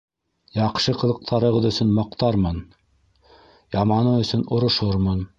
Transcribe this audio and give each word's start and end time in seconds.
-Яҡшы 0.59 0.93
ҡылыҡтарығыҙ 1.01 1.67
өсөн 1.69 1.91
маҡтармын, 1.97 2.57
яманы 3.77 4.15
өсөн 4.23 4.45
орошормон. 4.57 5.23